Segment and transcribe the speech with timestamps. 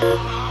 [0.00, 0.47] Oh,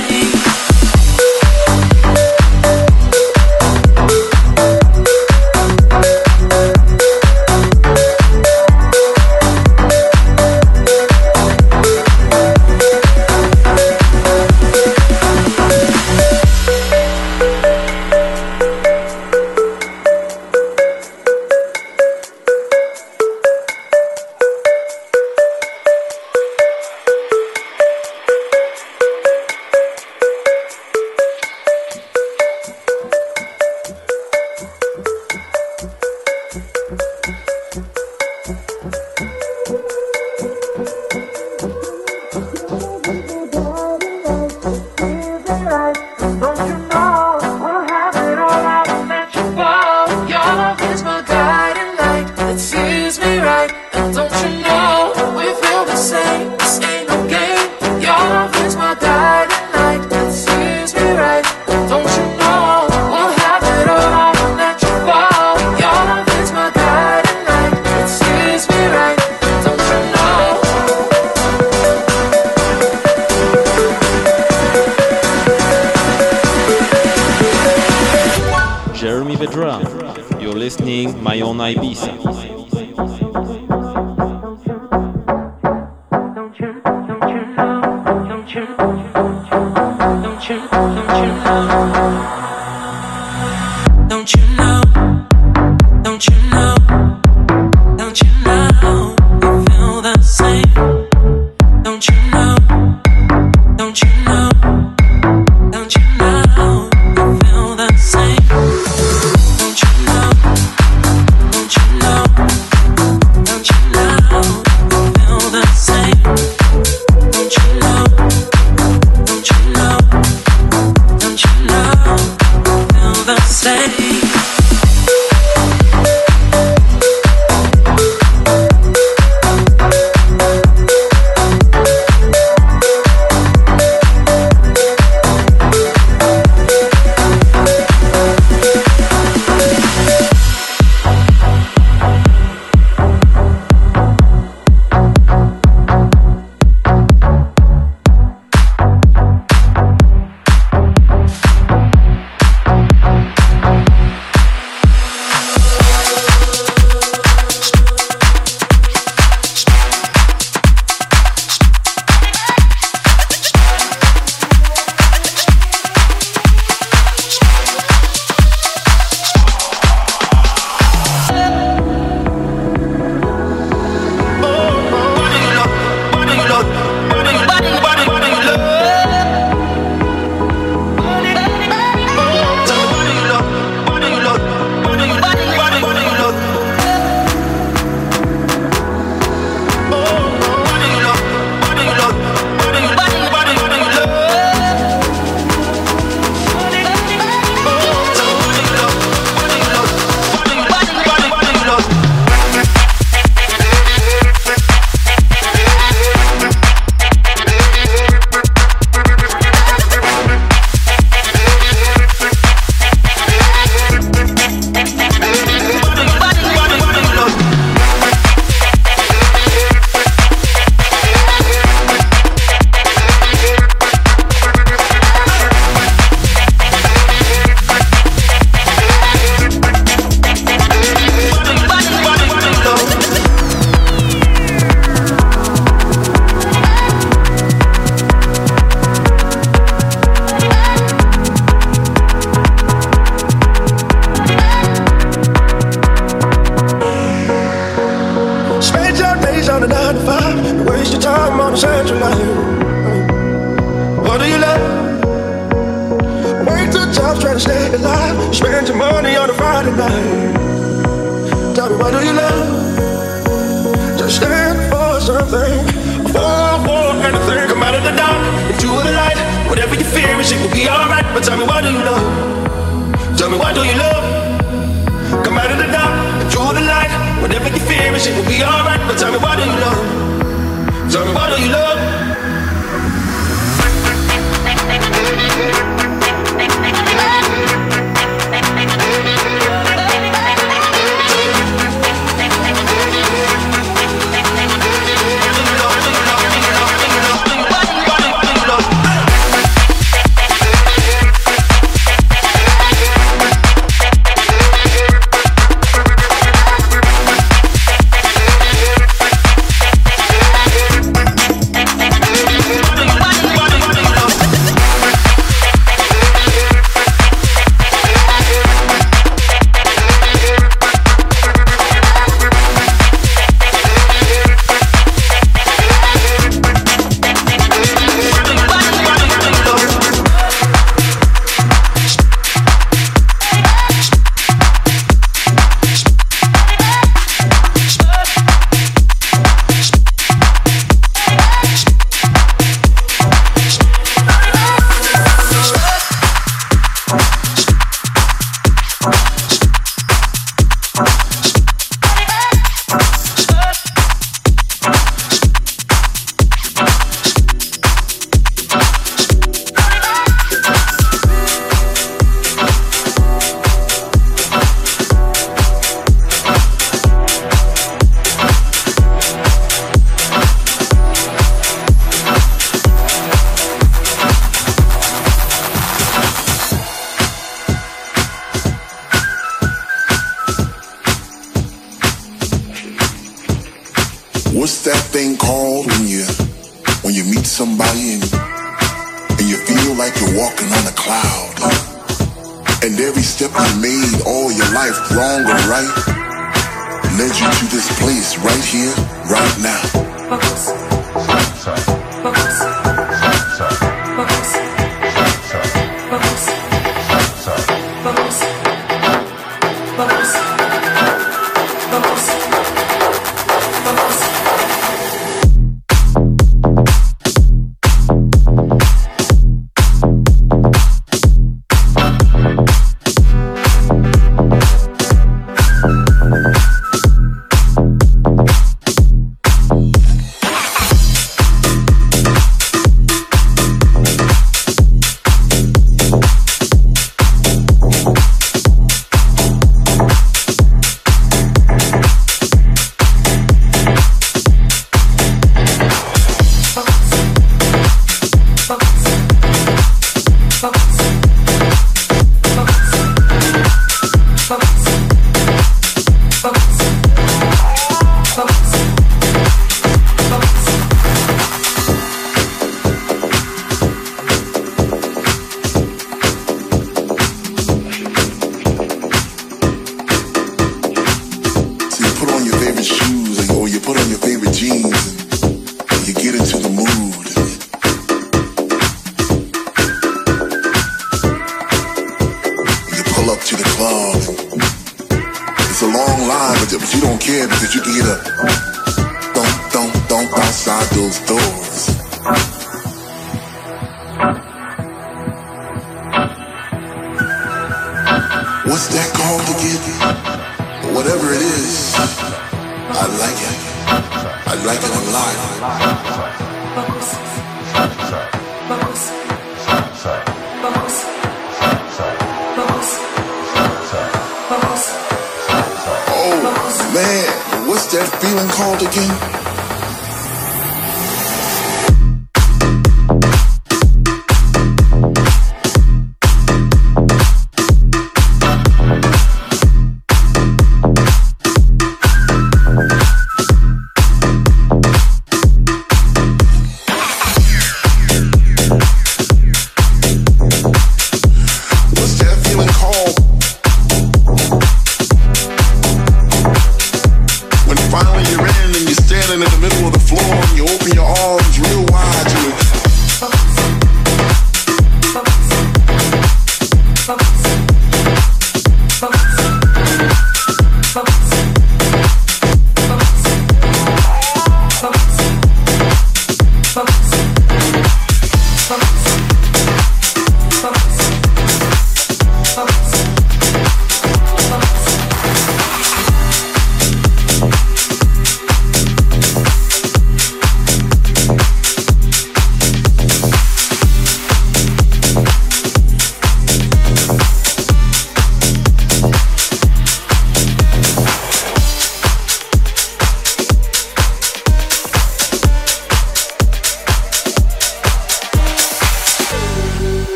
[0.00, 0.29] wedding.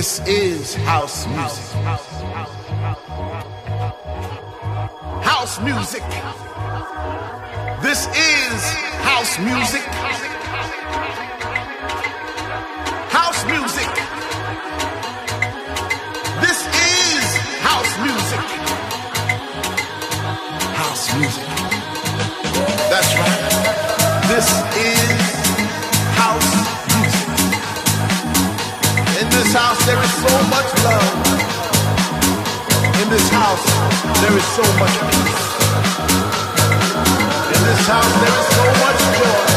[0.00, 1.64] Is house music.
[5.22, 6.02] House music.
[7.82, 8.60] This is
[9.04, 9.82] house music.
[13.10, 13.90] House music.
[16.40, 17.24] This is
[17.60, 18.40] house music.
[20.80, 21.46] House music.
[22.88, 23.42] That's right.
[24.28, 25.29] This is
[29.90, 31.14] there is so much love.
[33.02, 33.66] In this house,
[34.22, 35.46] there is so much peace.
[37.54, 39.49] In this house, there is so much joy.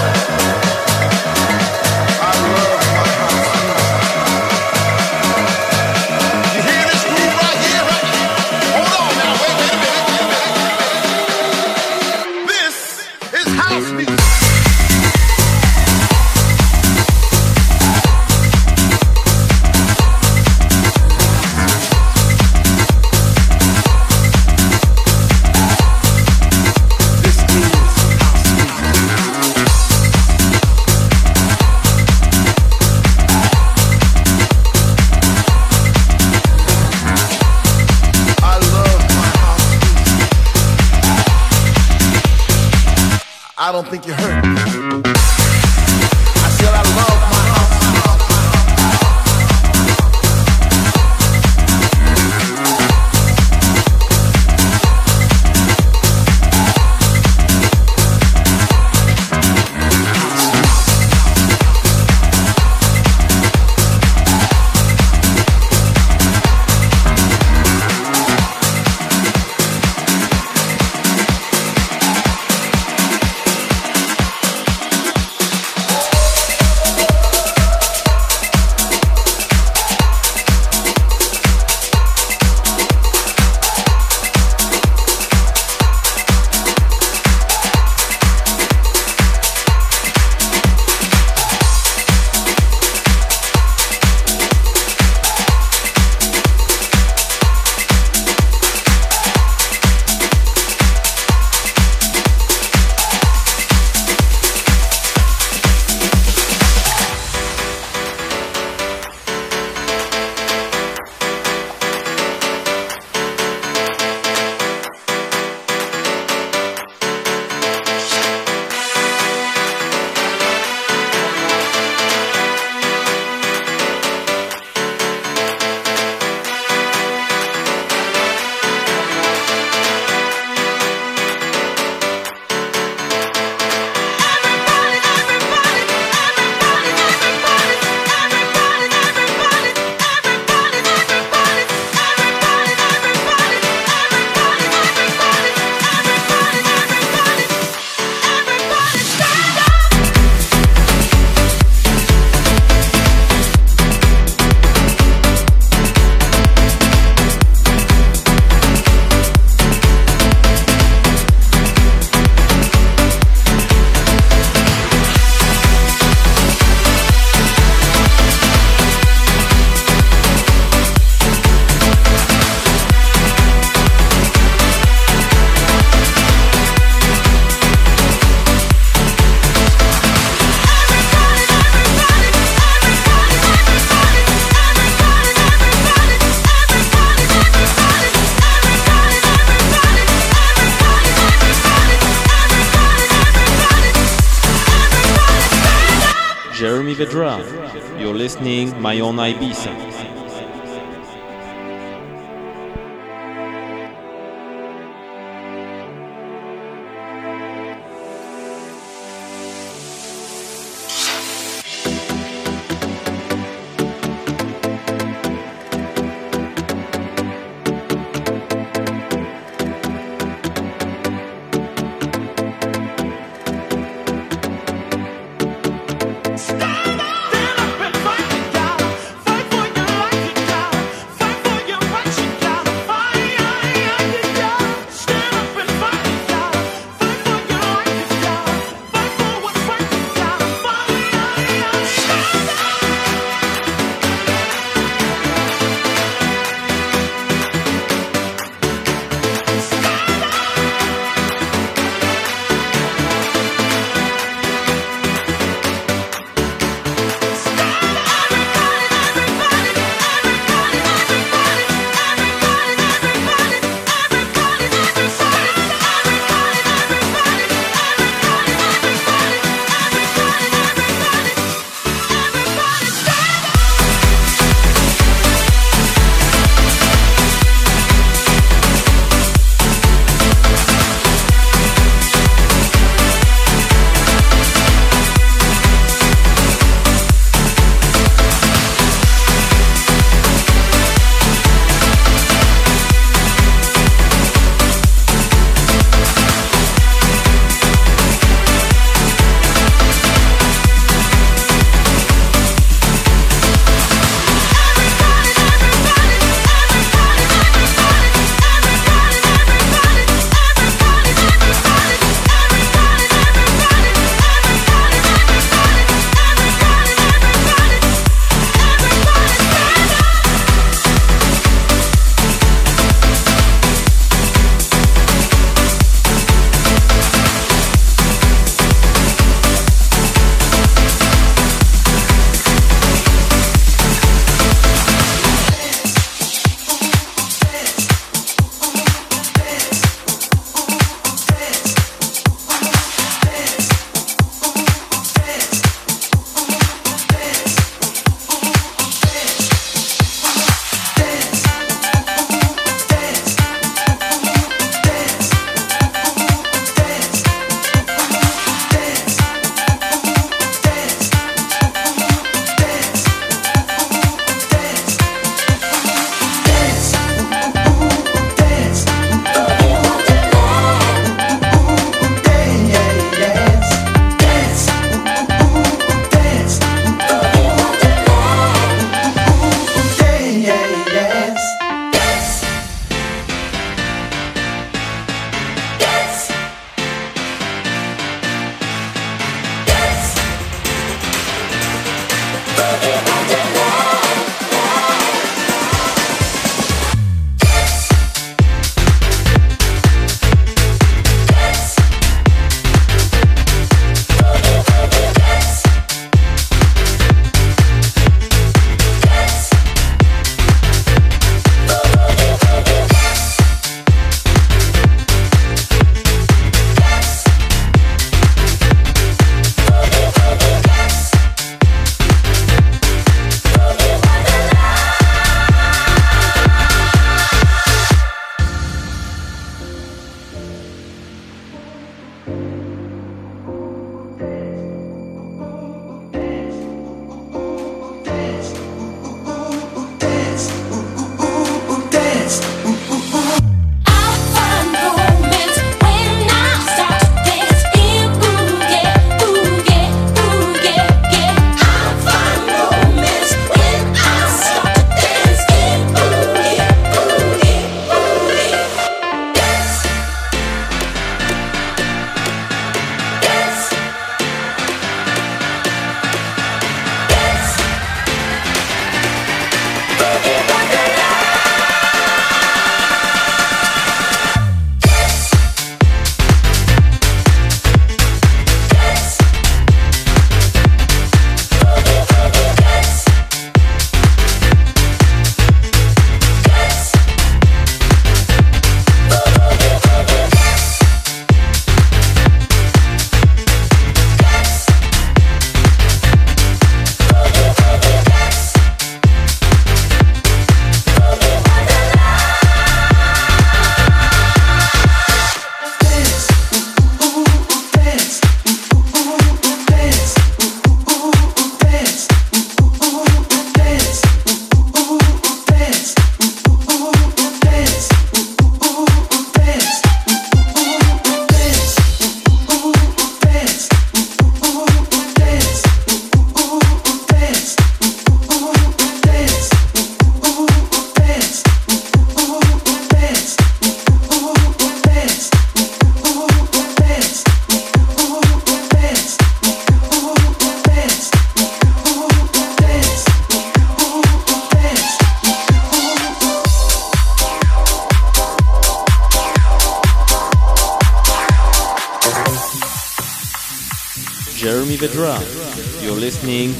[197.05, 197.99] Jeremy Vedra.
[197.99, 199.92] You're listening My Own Ibiza.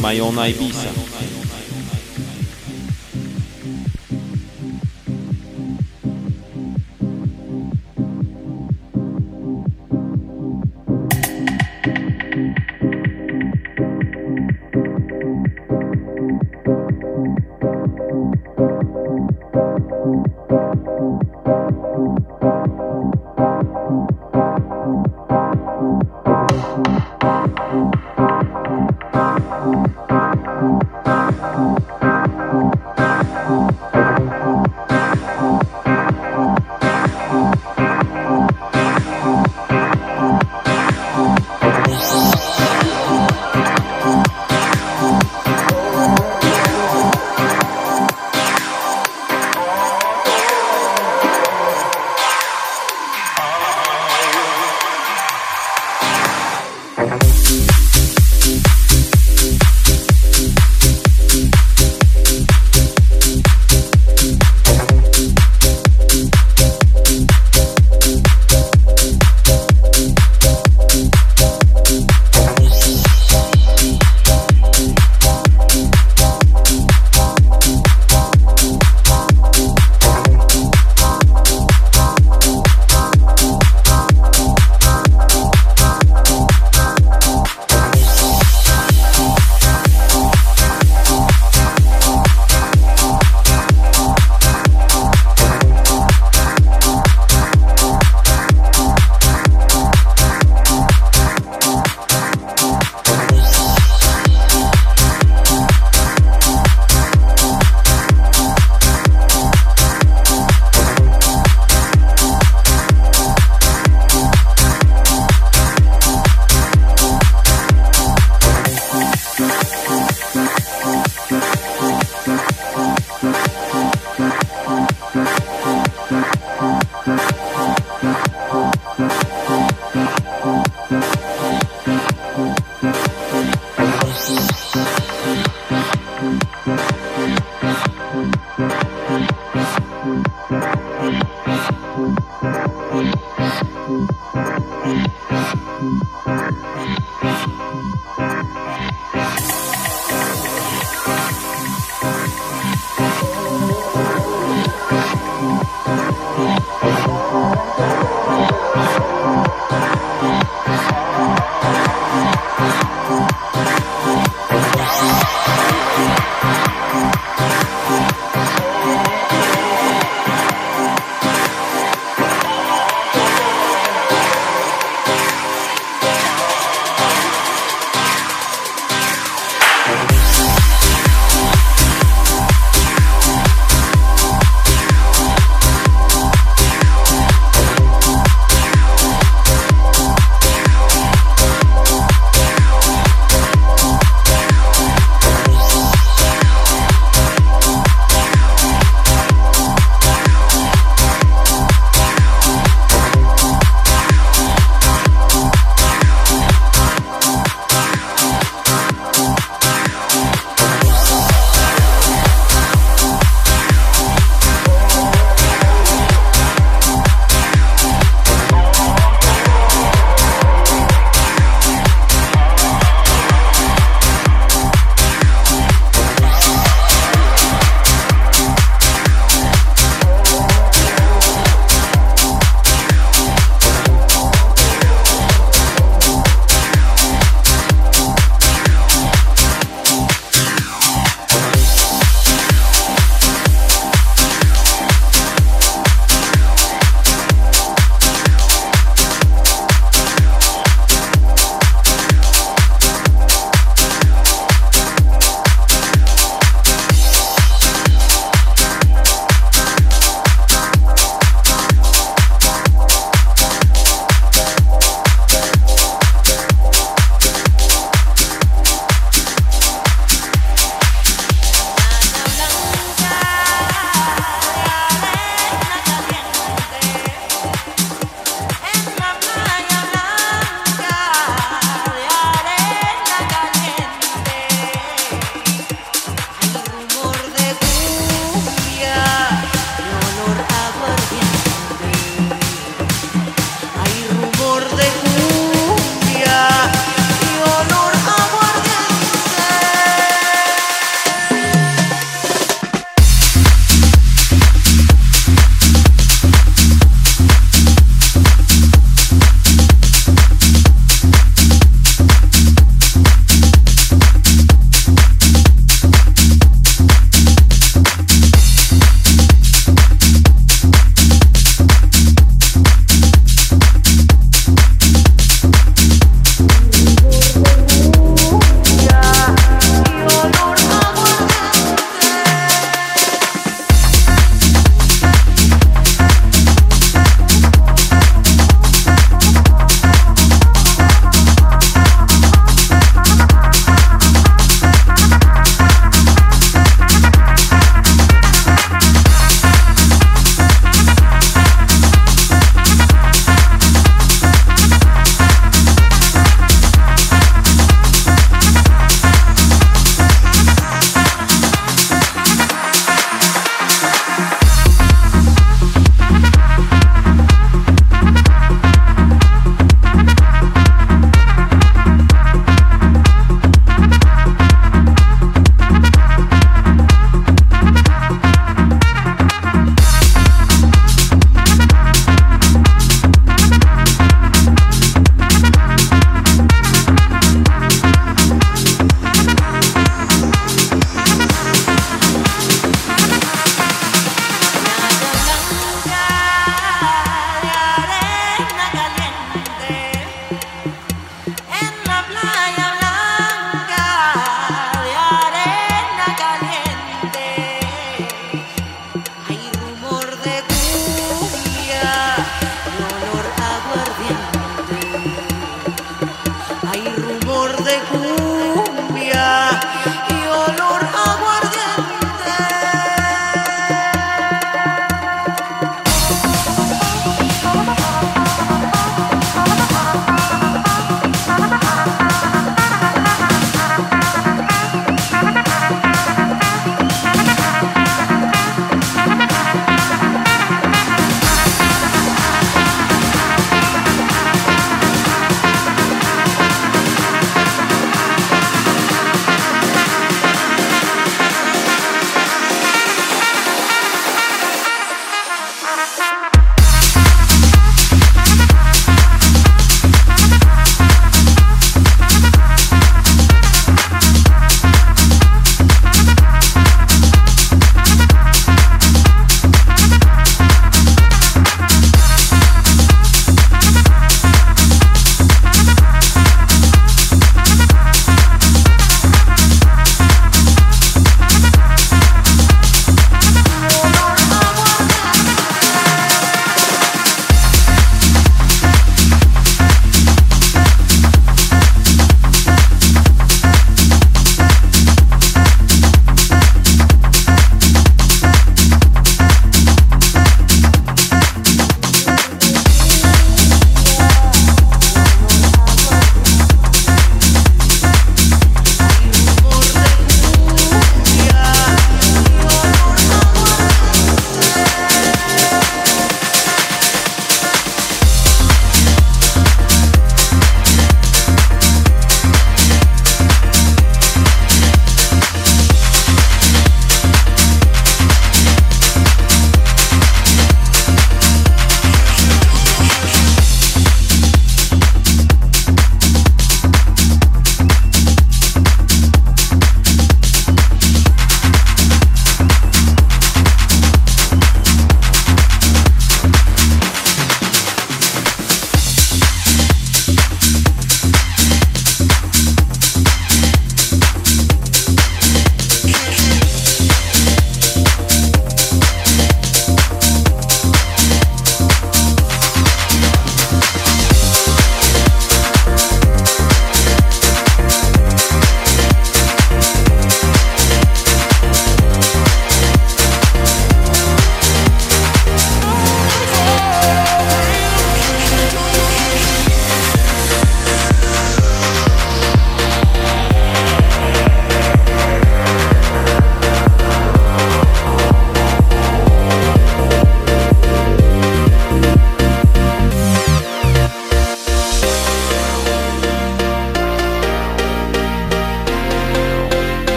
[0.00, 1.09] Listening My Own Ibiza.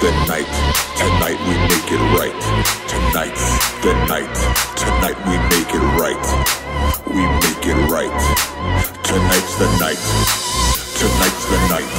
[0.00, 0.46] the night.
[0.96, 2.36] Tonight we make it right.
[2.88, 4.34] Tonight's the night.
[4.76, 6.26] Tonight we make it right.
[7.06, 8.20] We make it right.
[9.02, 10.02] Tonight's the night.
[10.98, 11.92] Tonight's the night.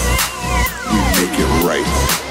[0.92, 2.27] We make it right.